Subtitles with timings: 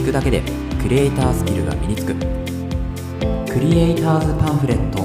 [0.00, 0.42] 聞くだけで
[0.80, 2.14] クリエイタースキルが身につく。
[3.52, 5.04] クリエイターズパンフレット。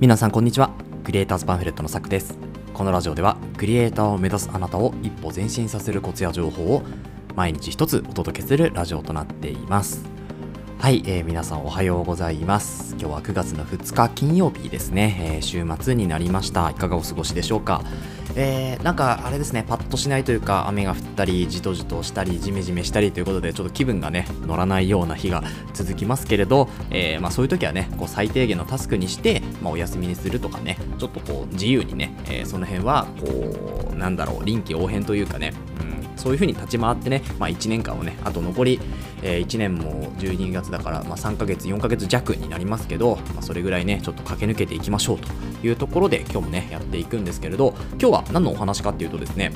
[0.00, 0.70] 皆さんこんにちは。
[1.04, 2.38] クリエイターズパンフレットのさくです。
[2.72, 6.82] このラジオではクリエイターを目指すあなたを一歩前進させるコツや情報を
[7.36, 10.06] 毎日一つお届けするラジオとなっています。
[10.78, 12.96] はい、えー、皆さんおはようございます。
[12.98, 16.70] 今日は9月の2日金曜日ですね、えー、週末になりました。
[16.70, 17.82] いかがお過ごしでしょうか？
[18.34, 25.42] えー、なんかあれですね、パッとしないというか、雨が降ったり、じとじとしたり、じめじめしたりということで、ちょっと気分がね、乗らないような日が
[25.74, 38.80] 続きますけれど、えー、まあ、そういう時はね、こう最低限のタスクにして、まあ、お休みにするとかね、ちょっとこう自由にね、えー、その辺は、こう、なんだろう、臨機応変というかね、うん、そういう風に立ち回ってね、まあ、1年間をね、あと残り、
[39.22, 45.28] え、1年も12月だから、ま、3ヶ月、4ヶ月弱になりますけど、まあ、それぐらいね、ちょっと駆け抜けていきましょうと
[45.66, 49.52] いうところで、今日もね、やっていくんですけれど、今日は何のお話かっていうとですね、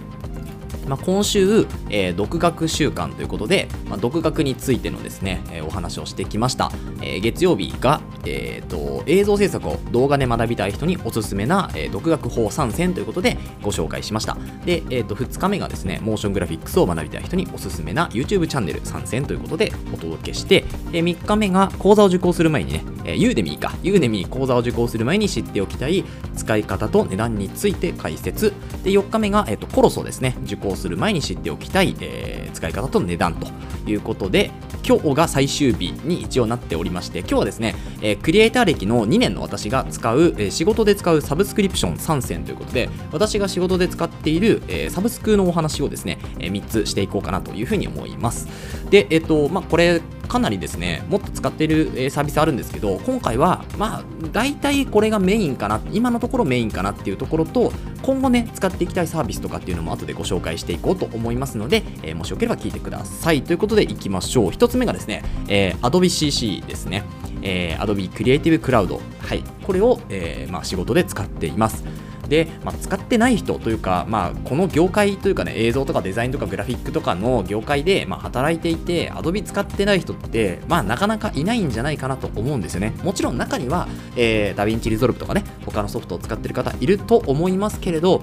[0.86, 6.70] まあ、今週、えー、独学週間ということで、まあ、独学についてのですね、えー、お話をしてきました。
[7.02, 14.36] えー、月曜日が、えーと、映像制作を動画で学びたい人におすすめな、えー、独学法参戦ということでご紹介しました。
[14.64, 26.04] で、えーと、2日目がですね、モーショングラフィックスを学びたい人におすすめな YouTube チャンネル参戦ということでお届けして、えー、3日目が講座を受講する前にね、えー、ユーデミーか、ユーデミー講座を受講する前に知っておきたい
[26.34, 28.52] 使い方と値段について解説。
[28.82, 33.46] で、4日目が、えーと、コロソですね、受講する前に知っておきたい、えー、使い方と値段と
[33.88, 34.50] いうことで、
[34.86, 48.46] 今日が最終日に一応なっておりまして、今日はですね、えー、クリエイター歴の2年の私が使う、えー、仕事で使うサブスクリプション参戦ということで、私が仕事で使っている、えー、サブスクのお話をですね、え3つしていこうかなというふうに思います。
[48.88, 63.42] で、えっ、と、まあ、これ、かなりですね、もっと使っているサービスあるんですけど、今回は、まあ、大体これがメインかな、今のところメインかなっていうところと、今後ね、使っていきたいサービスとかっていうのも後でご紹介していこうと思いますので、えー、もしよければ聞いてください。
[63.42, 64.50] ということで、いきましょう。
[64.50, 67.02] 1つつ目がですね、えー、Adobe CC ですね。
[67.42, 69.00] えー、Adobe Creative Cloud。
[69.20, 69.42] はい。
[69.64, 71.84] これを、えーまあ、仕事で使っています。
[72.28, 82.94] で、まあ、使ってない人というか、まあ、この業界というかね、映像とかデザインとかグラフィックとかの業界で、まあ、働いていて、Adobe 使ってない人って、まあ、なかなかいないんじゃないかなと思うんですよね。
[83.04, 83.86] もちろん中には、
[84.16, 88.22] えー、ダヴィンチリゾルブとかね、他のソフトを使ってる方いると思いますけれど、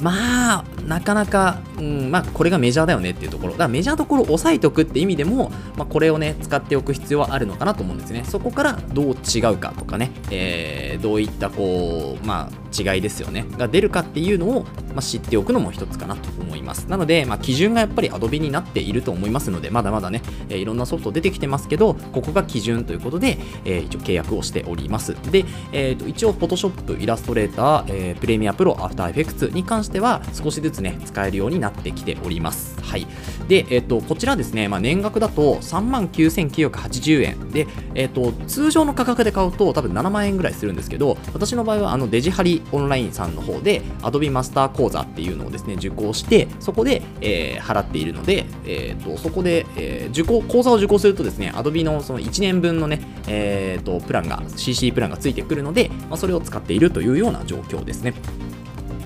[0.00, 3.52] まあ、なかなか、うん、まあ、これがメジャーだよねっていうところ。
[3.52, 8.24] だからメジャーどころを押さえておくって意味でも、まあ、これをね、使っておく必要はあるのかなと思うんですね。
[8.24, 14.64] そこからどう違うかとかね、えー、どういった、こう、まあ、違いですよねが出るかっていうのを、
[14.94, 32.80] ま、知っておくのも一つかなと思いますなので、ま、基準がやっぱり Adobe になっていると思いますのでまだまだね、えー、いろんなソフト出てきてますけどここが基準ということで、えー、一応契約をしておりますで、えーと、一応 Photoshop、イラストレーター、えー、プレミアプロ、アフターエフェクツに関しては少しずつね使えるようになってきております。
[32.82, 33.06] はい。
[33.48, 37.50] で、えーと、こちらですね、まあ、年額だと3万9980円。
[37.50, 58.14] で、えーと、通常の価格で買うと多分7万円ぐらいするんですけど私の場合はあのデジハリオンラインさんの方で Adobe マスター講座っていうのをですね受講してそこで、えー、払っているので、えーと、そこで、えー、受講講座を受講するとですね Adobe のその1年分のね、えーと、プランが CC プランがついてくるので、まあ、それを使っているというような状況ですね。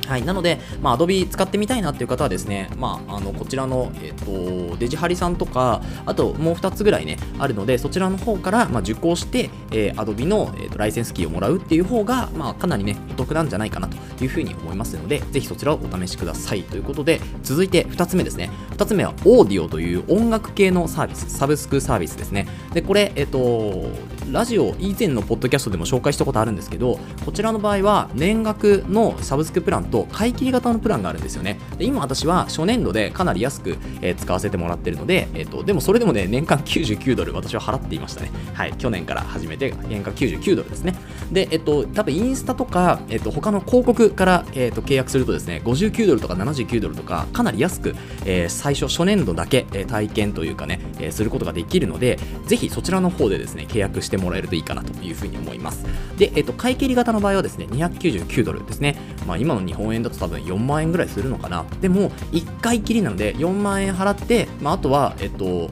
[0.06, 16.62] はい、なので、まあ、Adobe 使ってみたいなっていう方はですね、まあ、あのこちらの、えっと、デジハリさんとか、あともう2つぐらいね、あるので、そちらの方から、まあ、受講して、えー、Adobe の、えーと、ライセンスキーをもらうっていう方が、まあ、かなりね、お得なんじゃないかなというふうに思いますので、ぜひそちらをお試しください。
[16.62, 18.50] ということで、続いて2つ目ですね。
[18.76, 22.46] 2つ目は、オーディオという音楽系のサービス、サブスクサービスですね。
[22.72, 23.84] で、これ、えっと、
[24.30, 31.60] ラジオ以前のポッドキャストでも紹介したことあるんですけど、こちらの場合は、年額のサブスクプランとと買い切り型のプランがあるんですよね。
[31.78, 38.30] で今私は初年度でかなり安く、えー、使わせてもらってるので、えーと、でもそれでもね、年間99ドル私は払っていましたね。
[38.54, 40.96] はい、去年から始めて年間99ドルですね。
[41.34, 55.84] で、えっ、と、多分インスタとか、えっ、と、他の広告から、えっ、と、契約するとですね、59ドルとか79ドルとか、かなり安く、え最初、初年度だけ、え体験というかね、えすることができるので、ぜひそちらの方でですね、契約してもらえるといいかなというふうに思います。
[56.16, 58.96] で、えっ、と、買い切り型の場合はですね、299ドルですね。
[59.26, 61.64] まあ、今の日本円だと多分4万円ぐらいするのかな。
[61.80, 65.68] でも、1回きりなので、4万円払って、まあ、あとは、えっと、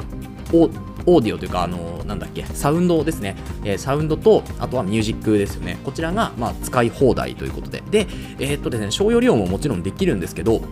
[1.07, 3.37] オーディオというか、あの、なんだっけ、サウンドですね。
[3.65, 5.79] えー、サウンドと、あとはミュージックですよね。
[5.85, 7.83] こちらが、まあ、使い放題ということで。
[7.91, 8.07] で、
[8.39, 10.63] えー、っとですね、商用利用ももちろんできるんですけど、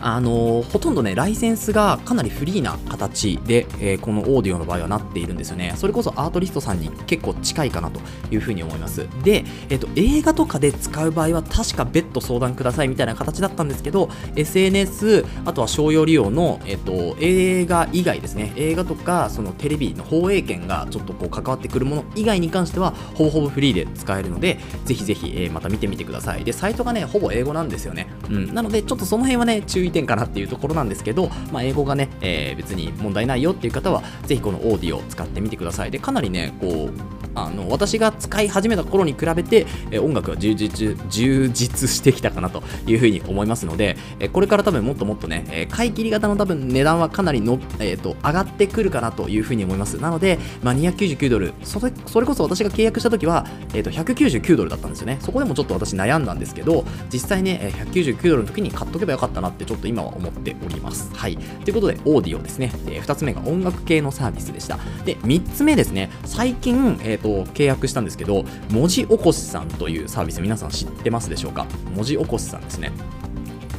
[0.00, 5.74] あのほとんどね、ライセンスがかなりフリーな形で、えー、このオーディオの場合はなっているんですよね。
[5.76, 8.00] それこそアートリストさんに結構近いかなと
[8.30, 9.06] いうふうに思います。
[9.22, 26.44] で、えっ、ー、と、映画とかで使う場合は確か別途相談くださいみたいな形だったんですけど、SNS、あとは商用利用の、えっ、ー、と、映画以外ですね、映画とか、そのテレビの放映権がちょっとこう関わってくるもの以外に関しては、ほぼほぼフリーで使えるので、ぜひぜひ、え、また見てみてください。
[26.44, 28.08] で、サイトがね、ほぼ英語なんですよね。
[28.30, 28.54] うん。
[28.54, 35.90] なので、ちょっとその辺はね、注意点かなっていうところなんですけど、まあ、英語がね、えー、別に問題ないよっていう方は、ぜひこのオーディオを使ってみてください。
[35.90, 49.98] で、かなりね、こう、あの私が使い始めた頃に比べて、え音楽は充実充実してきたかなというふうに思いますので、えこれから多分もっともっとね、え買い切り型の多分値段はかなりの、えーと、上がってくるかなというふうに思います。
[49.98, 55.18] なので、まあ、299ドルそれ、それこそ私が契約した時は、えーと、199ドルだったんですよね。
[55.20, 61.10] そこでもちょっと私悩んだんですけど、実際ね、199ドルの時に買っとけばよかったなってちょっと今は思っております。
[61.14, 61.36] はい。
[61.36, 62.72] ということで、オーディオですね。
[62.88, 64.78] え2つ目が音楽系のサービスでした。
[65.04, 71.66] で、3つ目ですね、最近、えーと契約したんですけど、文字起こしさんというサービス皆さん知ってますでしょうか？
[71.94, 72.92] 文字起こしさんですね。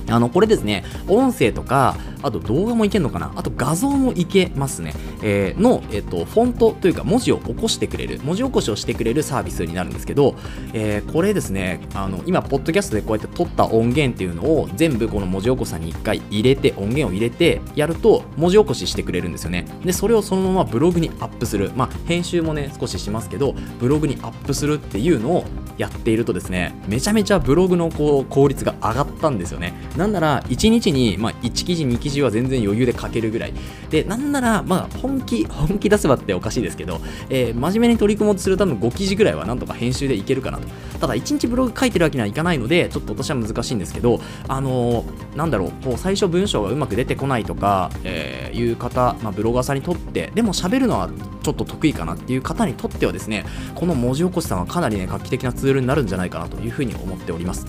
[0.10, 3.32] あの、これですね、音声とか、あと動画もいけるのかな？
[3.36, 4.94] あと画像もいけますね。
[5.22, 10.36] えー、の、えっ、と、フォントというか文字を起こしてくれる、文字起こしをしてくれるサービスになるんですけど、
[10.74, 19.66] えー、これですね、あの、今、ポッドキャストでこうやって撮った音源っていうのを全部この文字起こさに一回入れて、音源を入れてやると、文字起こししてくれるんですよね。
[19.86, 21.72] で、それをそのままブログにアップする。
[21.76, 25.46] まあ、編集もね、少ししますけど、ブログにアップするっていうのを
[25.78, 29.74] やっているとですね、めちゃめちゃブログのこう効率が上がったんですよね。
[29.96, 33.54] なんなら、1日に、まあ、1記事、2記事は全然余裕で書けるぐらい。
[33.90, 40.68] で、なんなら、まあ、本気、本気出せばっておかしいですけど、えー、真面目に取り組もうとする多分5記事ぐらいはなんとか編集でいけるかなと。
[41.00, 51.10] ただ、1日ブログ書いてるわけにはいかないので、ちょっと私は難しいんですけど、あのー、なんだろう、こう最初文章がうまく出てこないとか、えー、いう方、まあ、ブロガーさんにとって、でも喋るのは
[51.44, 53.46] ちょっと得意かなっていう方にとってはですね、
[53.76, 57.66] この文字起こしさんはかなりね、画期的なツールツールになるんじゃないかなというふうに思っております。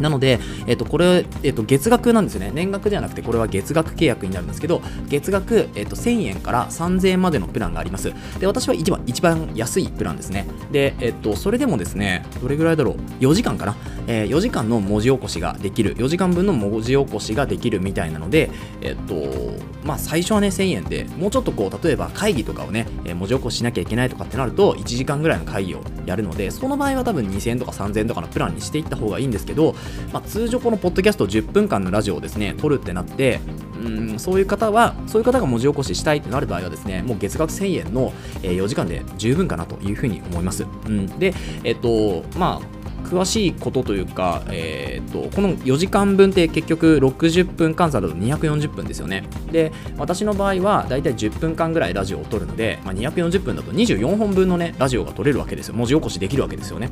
[0.00, 2.50] なので、えっと、これ、えっと、月額なんですよね。
[2.54, 8.12] 年額ではなくて、これは月額契約になるんですけど、月額、えっと、1000円から3000円までのプランがあります。
[8.38, 10.46] で、私は一番、一番安いプランですね。
[10.72, 15.94] で、えっと、それでもですね、どれぐらいだろう ?4 時間かな、えー、4時間の文字起こしができる。
[15.96, 19.14] 4時間分の文字起こしができるみたいなので、えっと、
[19.84, 29.74] まあ、最初はね、1000円で、もうちょっとこう、例えば会議とかをね、えー、文字起こししなきゃいけないとかってなると、1時間ぐらいの会議をやるので、その場合は多分2000円とか3000円とかのプランにしていった方がいいんですけど、
[30.12, 33.40] まあ、通常このポッドキャスト10分間のラジオをですね、撮るってなって、
[33.84, 38.12] うんそういう方は、そういう方が文字起こししたいってなる場合はですね、もう月額1000円の、
[38.42, 40.66] え4時間で十分かなというふうに思います。
[40.86, 49.24] うん、で、えっと、まあ、詳しいことというか、えーと、この4時間分って結局60分換算だと240分ですよね。
[49.50, 55.74] で、私の場合はだいたい10分間ぐらいラジオを撮るので、まあ、240分だと24本分のね、ラジオが撮れるわけですよ。
[55.74, 56.90] 文字起こしできるわけですよね。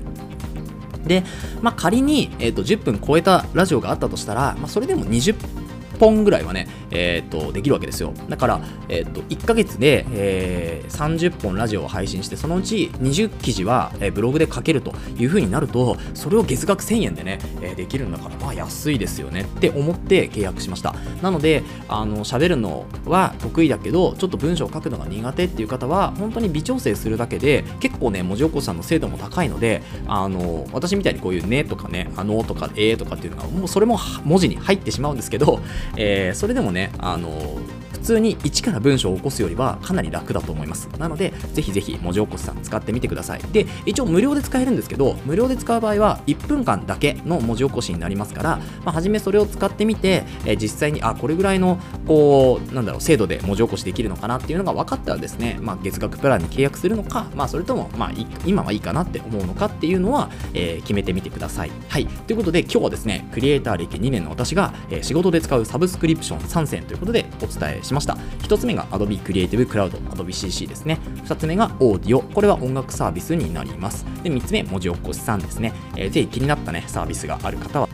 [1.06, 1.24] で、
[1.62, 5.65] まあ、仮に、えーと、10分超えたラジオがあったとしたら、まあ、それでも20分
[5.98, 8.12] 本ぐらいはね、えー、とできるわけですよ。
[8.28, 20.94] だから、えー、と1ヶ月で、えー、30本ラジオを配信して、そのうち20記事は、えー、ブログで書けるという風になると、それを月額1000円でね、えー、できるんだから、まあ安いですよねって思って契約しました。
[21.22, 35.60] なので、あの喋るのは得意だけど、ちょっと文章を書くのが苦手っていう方は、本当に微調整するだけで、結構ね、文字起こしさんの精度も高いので、あの私みたいにこういうねとかね、あのとかえーとかっていうのが、もうそれも文字に入ってしまうんですけど、
[35.96, 40.88] えー、それでもね、あのー通に一から文章を起こすよりはかなり楽だと思います。
[40.98, 43.40] なので、ぜひぜひ文字起こしさん使ってみてください。
[43.52, 58.12] で、一応無料で使えるんですけど、無料で使う場合は1分間だけの文字起こしになりますから、まあ、初めそれを使ってみて、えー、実際に、あ、これぐらいの、こう、なんだろう、精度で文字起こしできるのかなっていうのが分かったらですね、まあ、月額プランに契約するのか、まあ、それとも、まあ、
[58.44, 61.70] 今はいいかなって思うのかっていうのは、えー、決めてみてください。
[61.88, 62.06] はい。
[62.06, 68.14] ということで、今日はですね、クリエイター歴2年の私が、えー、仕事で使うサブスクリプション参戦ということでお伝えしました。
[68.40, 70.98] 1つ目が Adobe Creative Cloud、Adobe CC ですね。
[71.24, 74.04] 2つ目が Audio、これは音楽サービスになります。
[74.22, 75.72] で、3つ目、文字起こしさんですね。
[75.96, 77.88] えー、ぜひ気になったね、サービスがある方は、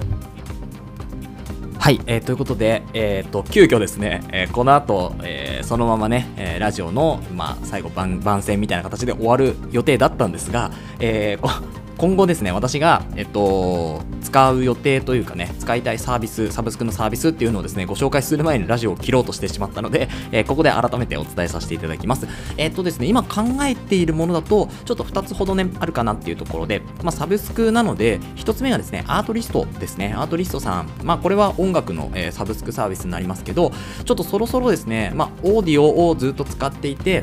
[1.82, 10.70] はい、えー、ということで、えーと、急遽ですね、えー、この後、えー、そのままね、えー、ラジオの、まあ、最後番番宣みたいな形で終わる予定だったんですが、
[11.00, 11.62] えー、
[12.02, 22.26] 今後ですね、私が、えっと、使う予定というかね、使いたいサービス、サブスクのサービスっていうのをですね、ご紹介する前にラジオを切ろうとしてしまったので、えー、ここで改めてお伝えさせていただきます。
[22.56, 30.12] えっとですね、今考えているものだと、ちょっと2つほどね、あるかなっていうところで、まあ、サブスクなので、1つ目がですね、アートリストですね。
[30.16, 33.70] アートリストさん、まあ、これは音楽の、えー、サブスクサービスになりますけど、
[34.04, 37.22] ちょっとそろそろですね、まあ、オーディオをずっと使っていて、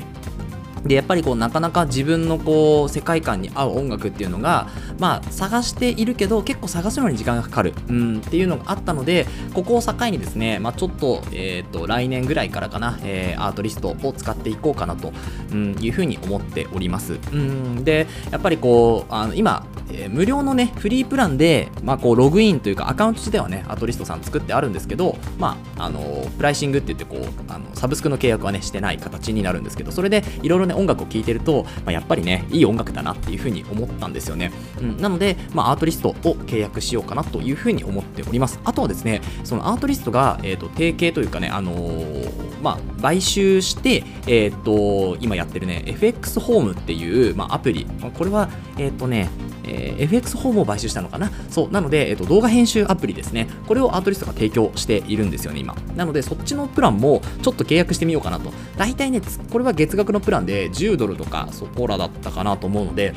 [0.86, 4.68] でやっぱりこうなかなか自分のこう世界観に合う音楽っていうのが
[4.98, 15.12] まあ探しているけど結構探すのに時間がかかる、うん、っていうのがあったのでここを境にですね、まあ、ちょっと,、えーと、来年ぐらいからかな、えー、アートリストを使っていこうかなと、
[15.52, 34.52] うん、いうふうに思っております、うん、でやっぱりこうあの今えー、無料のね、フリープランで、まあ、こう、ログインというか、アカウント自体はね、アートリストさん作ってあるんですけど、まあ、あの、プライシングって言って、こう、あの、サブスクの契約はね、してない形になるんですけど、それで、いろいろね、音楽を聴いてると、まあ、やっぱりね、いい音楽だなっていうふうに思ったんですよね。
[34.80, 38.60] うん、なので、まあ、アートリストを契約しようかなというふうに思っております。
[38.64, 49.30] あとはですね、そのアートリストが、えっ、ー、と、提携というかね、あのー、まあ、買収して、えっ、と、今やってるね、FX ホームっていう、まあ、アプリ、これは、えっ、とね、
[49.70, 53.48] えー、FX ホームを買収したのかなそう、なので、えっ、ー、と、動画編集アプリですね。
[53.68, 55.76] これをアートリストが提供しているんですよね、今。
[55.96, 58.52] なので、そっちのプランもちょっと契約してみようかなと。
[58.78, 59.22] 大体ね、
[59.52, 63.14] これは月額のプランで10ドルとかそこらだったかなと思うので、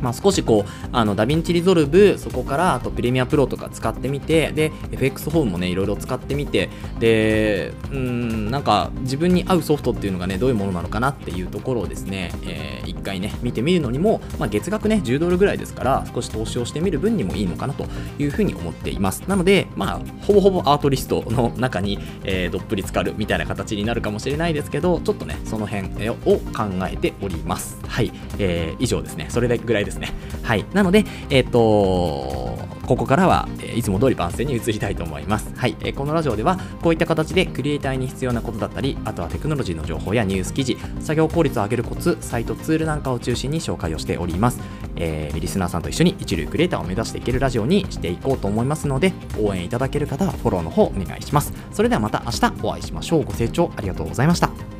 [0.00, 6.68] まあ、少しこう、あの、ダヴィンチリゾルブ、そこから、あとプレミアプロとか使ってみて、で、FX ホームもね、いろいろ使ってみて、
[6.98, 17.86] で、うん、なんか、自分に合うソフトっていうのがね、どういうものなのかなっていうところをですね、えー、一回ね、見てみるのにも、まあ、月額ね、10ドルぐらいですから、少し投資をしてみる分にもいいのかなと
[18.18, 19.22] いうふうに思っています。
[19.28, 26.40] なので、まあ、ほぼほぼアートリストの中に、えー、どっぷり浸かるみたいな形になるかもしれないですけど、ちょっとね、その辺を考
[26.90, 27.78] えております。
[27.86, 28.12] はい。
[28.38, 29.26] えー、以上ですね。
[29.28, 30.12] それぐらいですね。
[30.42, 30.64] はい。
[30.72, 35.52] なので、えっ、ー、とここからは、えいつも通り番宣に移りたいと思います。
[35.56, 44.60] はい、え、このラジオでは、こういった形でクリエイターに必要なことだったり、あとはテクノロジーの情報やニュース記事、作業効率を上げるコツ、サイトツールなんかを中心に紹介をしております。
[44.96, 51.52] えー、リスナーさんと一緒に一流クリエイターを目指していけるラジオにしていこうと思いますので、応援いただける方はフォローの方お願いします。
[51.72, 53.24] それではまた明日お会いしましょう。
[53.24, 54.75] ご清聴ありがとうございました。